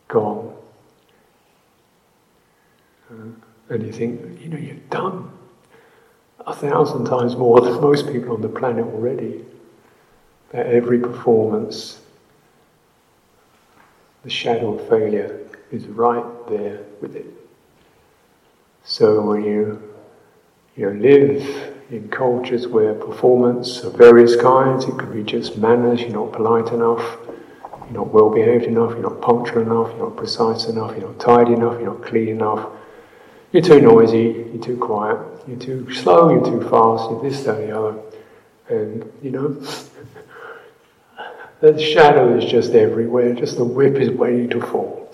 [0.09, 0.55] gone.
[3.11, 3.15] Uh,
[3.71, 5.31] and you think, you know, you've done
[6.47, 9.45] a thousand times more than most people on the planet already.
[10.51, 12.01] That every performance,
[14.23, 15.41] the shadow of failure
[15.73, 17.27] is right there with it.
[18.85, 19.94] So when you
[20.77, 26.01] you know, live in cultures where performance of various kinds, it could be just manners,
[26.01, 27.19] you're not polite enough,
[27.85, 31.21] you're not well behaved enough, you're not punctual enough, you're not precise enough, you're not
[31.21, 32.71] tidy enough, you're not clean enough,
[33.53, 37.59] you're too noisy, you're too quiet, you're too slow, you're too fast, you're this, that,
[37.59, 38.01] the other.
[38.69, 39.49] And, you know,
[41.61, 45.13] the shadow is just everywhere, just the whip is waiting to fall.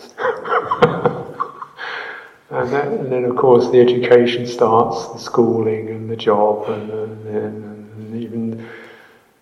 [2.51, 6.91] And, that, and, then, of course, the education starts, the schooling and the job, and,
[6.91, 8.69] and, and even,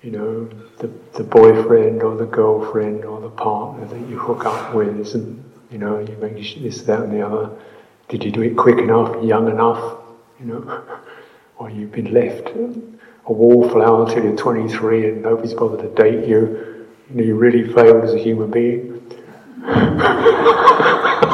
[0.03, 0.45] you know,
[0.79, 5.45] the, the boyfriend or the girlfriend or the partner that you hook up with isn't,
[5.71, 7.51] you know, you make this, that, and the other.
[8.09, 9.99] Did you do it quick enough, young enough?
[10.41, 10.85] you know,
[11.59, 12.49] or you've been left
[13.27, 18.05] a wallflower till you're 23 and nobody's bothered to date you, know, you really failed
[18.05, 18.95] as a human being.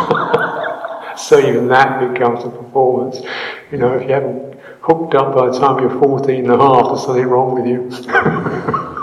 [1.29, 3.21] so even that becomes a performance.
[3.71, 6.87] You know, if you haven't hooked up by the time you're 14 and a half,
[6.89, 7.91] there's something wrong with you.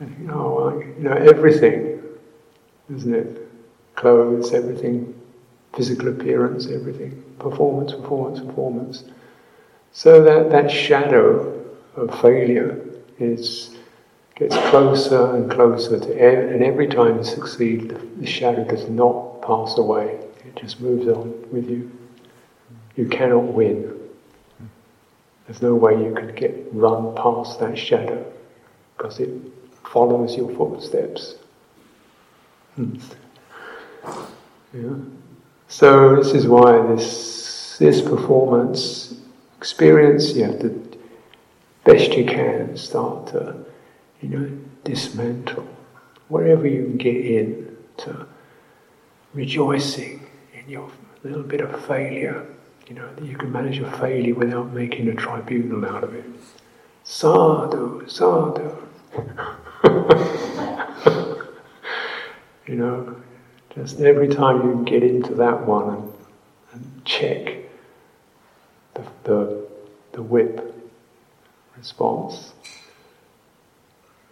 [0.00, 2.02] you, know, you know, everything,
[2.92, 3.48] isn't it?
[3.94, 5.14] Clothes, everything,
[5.74, 9.04] physical appearance, everything performance, performance, performance.
[9.92, 11.62] So that, that shadow
[11.96, 12.84] of failure
[13.18, 13.76] is
[14.34, 19.40] gets closer and closer to ev- and every time you succeed the shadow does not
[19.42, 20.18] pass away.
[20.56, 21.90] Just moves on with you.
[22.96, 23.92] You cannot win.
[25.46, 28.32] There's no way you can get run past that shadow
[28.96, 29.30] because it
[29.82, 31.34] follows your footsteps.
[32.76, 32.96] Hmm.
[34.72, 34.96] Yeah.
[35.68, 39.14] So this is why this this performance
[39.58, 40.98] experience you have to
[41.84, 43.64] best you can start to
[44.20, 45.66] you know dismantle
[46.28, 48.26] wherever you can get in to
[49.32, 50.23] rejoicing
[50.64, 50.90] in your
[51.22, 52.46] little bit of failure.
[52.88, 56.24] You know that you can manage your failure without making a tribunal out of it.
[57.04, 58.76] Sadhu, sadhu.
[62.66, 63.16] you know,
[63.74, 66.12] just every time you get into that one and,
[66.72, 67.56] and check
[68.94, 69.66] the, the,
[70.12, 70.74] the whip
[71.76, 72.52] response.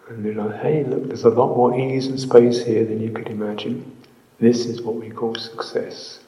[0.09, 3.13] And you're like, hey, look, there's a lot more ease and space here than you
[3.13, 3.97] could imagine.
[4.39, 6.22] This is what we call success.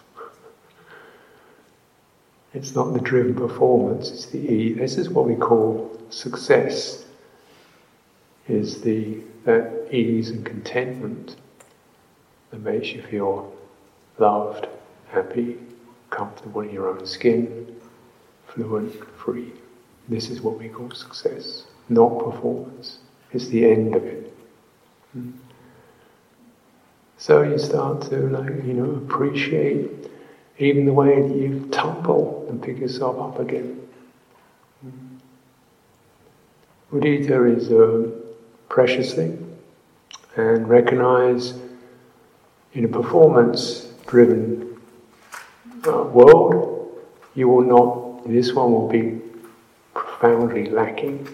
[2.55, 4.73] It's not the driven performance, it's the E.
[4.75, 7.05] This is what we call success,
[8.49, 11.37] is the that ease and contentment
[12.51, 13.53] that makes you feel
[14.19, 14.69] loved,
[15.09, 15.59] happy,
[16.11, 17.77] comfortable in your own skin,
[18.47, 19.53] fluent, free.
[20.09, 22.99] This is what we call success, not performance.
[23.33, 24.33] It's the end of it.
[25.13, 25.33] Hmm.
[27.19, 30.11] So you start to like, you know, appreciate
[30.59, 33.81] even the way that you tumble and pick yourself up again.
[36.93, 38.13] Mudita is a
[38.69, 39.57] precious thing
[40.37, 41.55] and recognize
[42.73, 44.77] in a performance driven
[45.87, 46.99] uh, world,
[47.35, 49.21] you will not, this one will be
[49.93, 51.27] profoundly lacking.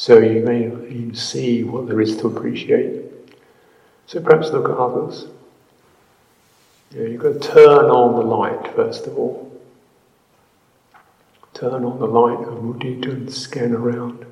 [0.00, 3.02] So you may even see what there is to appreciate.
[4.06, 5.26] So perhaps look at others.
[6.90, 9.60] You know, you've got to turn on the light first of all.
[11.52, 14.24] Turn on the light of mudita and scan around.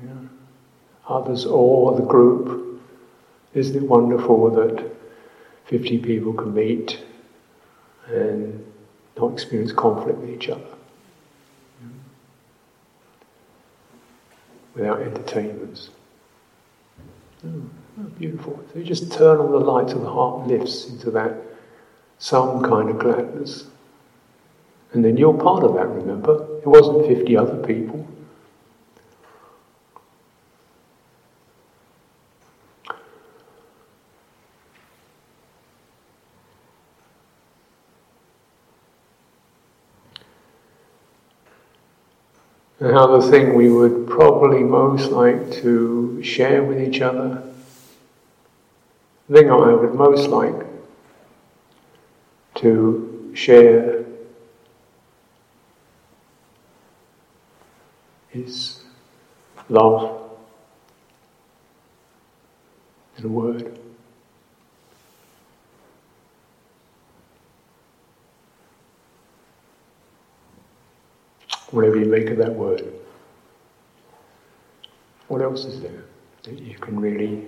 [0.00, 0.28] Yeah.
[1.08, 2.80] Others or the group.
[3.54, 4.88] Isn't it wonderful that
[5.64, 7.02] 50 people can meet
[8.06, 8.64] and
[9.16, 10.77] not experience conflict with each other?
[14.78, 15.90] Without entertainments.
[17.44, 17.62] Oh,
[18.00, 18.64] oh, beautiful.
[18.72, 21.34] So you just turn on the light till the heart lifts into that
[22.18, 23.64] some kind of gladness.
[24.92, 26.46] And then you're part of that, remember?
[26.58, 28.06] It wasn't 50 other people.
[42.88, 47.42] Another thing we would probably most like to share with each other,
[49.28, 50.54] the thing I would most like
[52.54, 54.06] to share
[58.32, 58.82] is
[59.68, 60.22] love
[63.18, 63.77] in a word.
[71.70, 72.82] Whatever you make of that word.
[75.28, 76.04] What else is there
[76.44, 77.46] that you can really,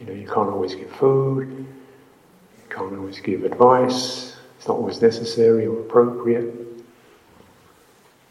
[0.00, 5.00] you know, you can't always give food, you can't always give advice, it's not always
[5.00, 6.54] necessary or appropriate.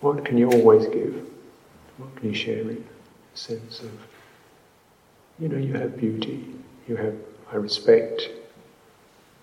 [0.02, 1.28] What can you always give?
[1.98, 2.86] What can you share in
[3.34, 3.92] a sense of,
[5.40, 6.54] you know, you have beauty,
[6.88, 7.16] you have,
[7.52, 8.30] I respect,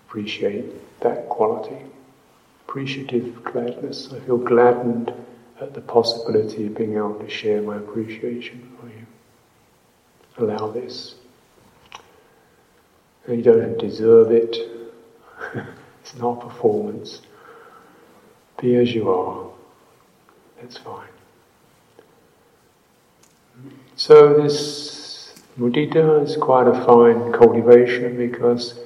[0.07, 1.77] appreciate that quality
[2.73, 4.11] appreciative gladness.
[4.11, 5.13] I feel gladdened
[5.63, 9.05] at the possibility of being able to share my appreciation for you.
[10.37, 11.15] Allow this.
[13.25, 14.57] And you don't deserve it.
[16.01, 17.21] it's not performance.
[18.59, 19.49] Be as you are.
[20.59, 21.07] That's fine.
[23.95, 28.79] So this mudita is quite a fine cultivation because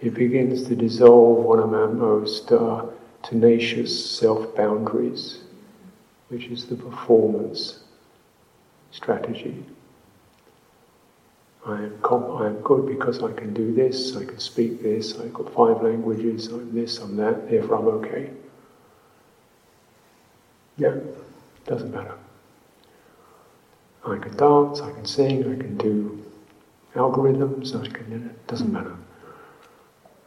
[0.00, 2.86] it begins to dissolve one of our most uh,
[3.22, 5.42] tenacious self-boundaries
[6.28, 7.80] which is the performance
[8.90, 9.64] strategy.
[11.66, 15.34] I am, I am good because I can do this, I can speak this, I've
[15.34, 18.30] got five languages, I'm this, I'm that, therefore I'm okay.
[20.78, 20.94] Yeah,
[21.66, 22.14] doesn't matter.
[24.06, 26.24] I can dance, I can sing, I can do
[26.94, 28.96] algorithms, I can, it doesn't matter.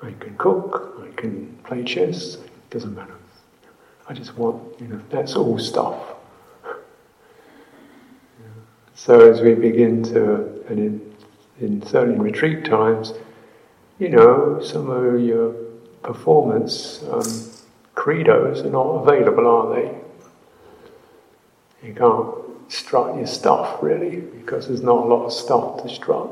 [0.04, 3.16] I can cook, I can play chess, it doesn't matter.
[4.12, 5.96] I just want, you know, that's all stuff.
[8.94, 11.16] So as we begin to, and in,
[11.62, 13.14] in certainly in retreat times,
[14.00, 15.54] you know, some of your
[16.04, 17.24] performance um,
[17.96, 19.96] credos are not available, are they?
[21.88, 22.36] You can't
[22.70, 26.30] strut your stuff really, because there's not a lot of stuff to strut.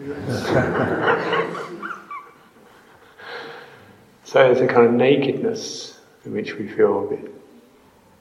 [4.24, 7.34] so there's a kind of nakedness in which we feel a bit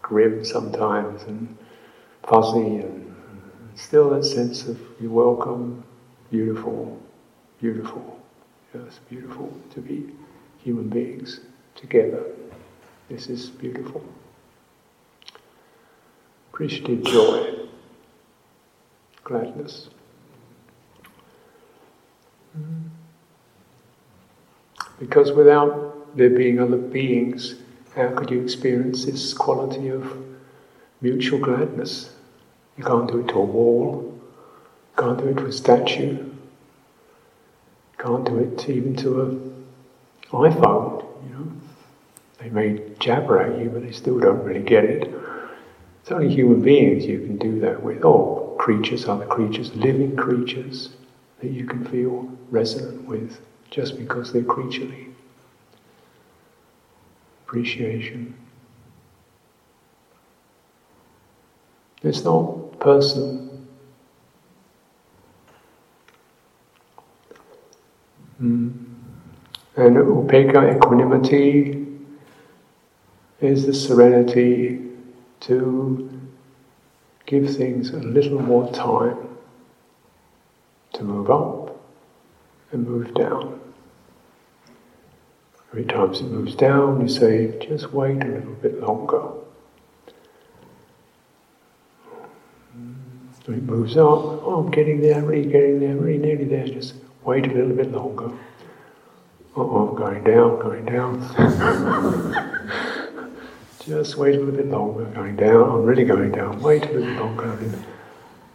[0.02, 1.58] grim sometimes and
[2.24, 3.16] fuzzy and
[3.76, 5.84] still that sense of you're welcome,
[6.32, 7.00] beautiful,
[7.62, 8.20] beautiful.
[8.74, 10.12] Yes, beautiful to be
[10.58, 11.40] human beings
[11.76, 12.24] together.
[13.10, 14.04] This is beautiful.
[16.52, 17.68] Appreciative joy,
[19.24, 19.90] gladness.
[25.00, 27.56] Because without there being other beings,
[27.96, 30.16] how could you experience this quality of
[31.02, 32.14] mutual gladness?
[32.78, 34.20] You can't do it to a wall,
[34.98, 36.30] can't do it to a statue,
[37.98, 39.66] can't do it even to an
[40.32, 41.52] iPhone, you know.
[42.38, 45.14] They may jabber at you, but they still don't really get it.
[46.02, 50.90] It's only human beings you can do that with, or creatures, other creatures, living creatures
[51.42, 55.09] that you can feel resonant with just because they're creaturely
[57.50, 58.36] appreciation.
[62.04, 63.50] It's not personal.
[68.40, 68.86] Mm.
[69.78, 71.88] And upekkha equanimity
[73.42, 74.82] is the serenity
[75.40, 76.22] to
[77.26, 79.18] give things a little more time
[80.94, 81.82] to move up
[82.72, 83.59] and move down.
[85.72, 89.22] Every time it moves down, you say, just wait a little bit longer.
[93.46, 96.96] So it moves up, oh, I'm getting there, really getting there, really nearly there, just
[97.24, 98.32] wait a little bit longer.
[99.56, 101.20] oh, I'm going down, going down.
[103.86, 107.06] just wait a little bit longer, going down, I'm really going down, wait a little
[107.06, 107.86] bit longer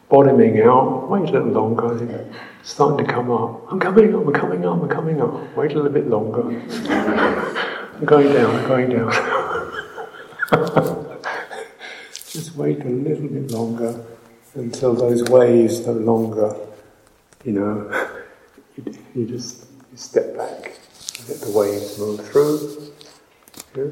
[0.09, 2.29] bottoming out, wait a little longer,
[2.63, 3.71] starting to come up.
[3.71, 5.57] I'm coming up, I'm coming up, I'm coming up.
[5.57, 6.43] Wait a little bit longer.
[7.95, 9.11] I'm going down, I'm going down.
[12.13, 14.05] Just wait a little bit longer
[14.55, 16.57] until those waves no longer,
[17.45, 18.09] you know,
[18.77, 20.79] you, you just you step back.
[21.19, 22.93] And let the waves move through.
[23.77, 23.91] Yeah?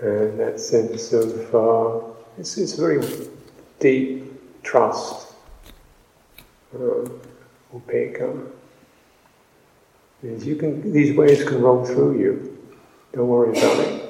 [0.00, 2.00] And that sense of, uh,
[2.38, 2.98] it's, it's very
[3.78, 5.34] deep trust,
[6.74, 7.20] um,
[7.74, 8.50] upekkha.
[10.22, 12.58] Means you can, these waves can roll through you.
[13.12, 14.08] Don't worry about it.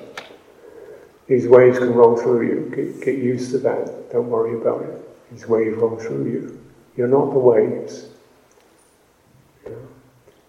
[1.26, 2.72] These waves can roll through you.
[2.74, 4.10] Get, get used to that.
[4.10, 5.30] Don't worry about it.
[5.30, 6.64] These waves roll through you.
[6.96, 8.06] You're not the waves.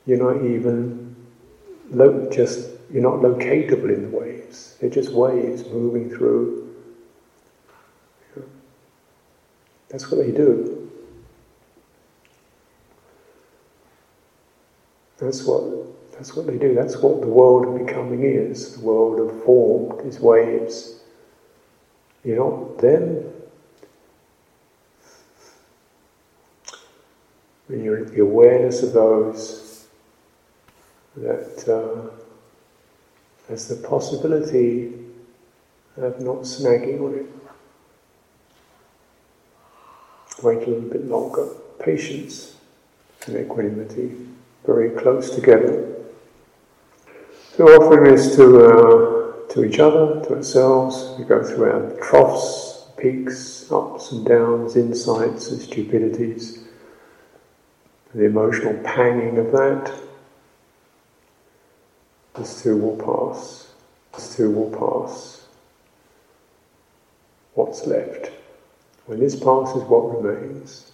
[0.06, 1.16] You're not even
[1.92, 4.78] lo- just you're not locatable in the waves.
[4.80, 6.69] They're just waves moving through.
[9.90, 10.90] That's what they do.
[15.18, 15.64] That's what
[16.12, 16.76] that's what they do.
[16.76, 18.76] That's what the world of becoming is.
[18.76, 21.00] The world of form, these waves.
[22.24, 23.32] You're not them.
[27.68, 29.88] When you're in the awareness of those
[31.16, 32.10] that uh,
[33.48, 34.94] there's the possibility
[35.98, 37.39] of not snagging on it.
[40.42, 41.48] Wait a little bit longer.
[41.80, 42.56] Patience
[43.28, 44.16] and equanimity,
[44.66, 45.96] very close together.
[47.56, 52.88] So offering this to, uh, to each other, to ourselves, we go through our troughs,
[52.98, 56.64] peaks, ups and downs, insights and stupidities,
[58.14, 59.94] the emotional panging of that,
[62.36, 63.72] this too will pass.
[64.14, 65.46] This too will pass.
[67.54, 68.32] What's left?
[69.10, 70.92] When this passes, what remains?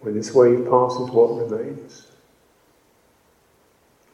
[0.00, 2.08] When this wave passes, what remains?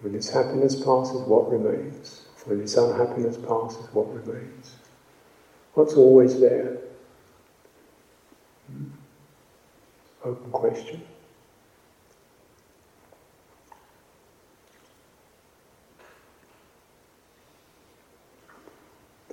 [0.03, 2.27] When this happiness passes, what remains?
[2.45, 4.77] When this unhappiness passes, what remains?
[5.73, 6.77] What's always there?
[8.71, 8.85] Hmm?
[10.27, 11.01] Open question.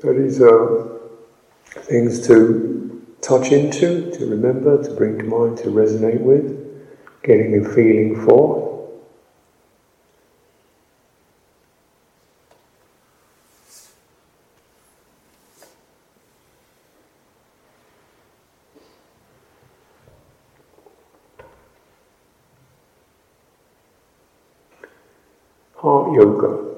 [0.01, 1.01] So these are
[1.83, 2.94] things to
[3.25, 6.45] touch into, to remember, to bring to mind, to resonate with,
[7.23, 8.63] getting a feeling for.
[25.77, 26.75] Heart yoga.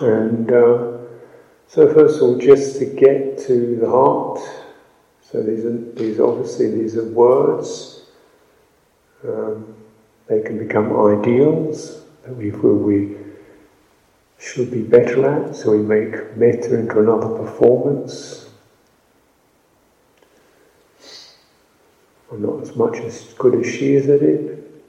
[0.00, 0.97] And uh,
[1.78, 4.40] so, first of all, just to get to the heart.
[5.22, 8.02] So these are these obviously these are words.
[9.22, 9.76] Um,
[10.26, 13.16] they can become ideals that we feel we
[14.40, 15.54] should be better at.
[15.54, 18.50] So we make metta into another performance.
[22.32, 24.82] I'm not as much as good as she is at it.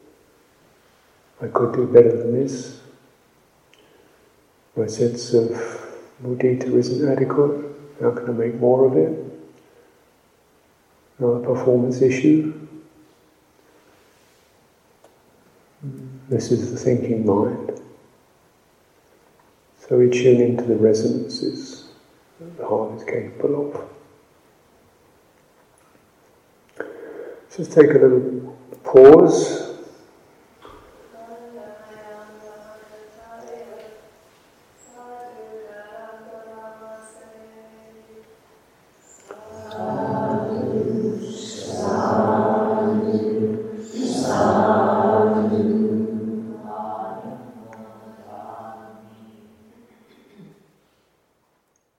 [1.40, 2.82] I could do better than this.
[4.76, 5.79] My sense of
[6.24, 7.66] mudita isn't adequate.
[8.02, 9.26] How can I make more of it?
[11.18, 12.54] Another performance issue.
[16.30, 17.82] This is the thinking mind.
[19.78, 21.90] So we tune into the resonances
[22.40, 23.72] that the heart is capable
[26.78, 26.86] of.
[27.56, 29.69] Just take a little pause